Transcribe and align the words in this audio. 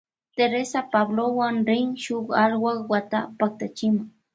Teresa 0.35 0.79
Pablowan 0.91 1.55
rin 1.69 1.87
shuk 2.03 2.27
alwak 2.43 2.79
wata 2.91 3.19
paktachima. 3.39 4.03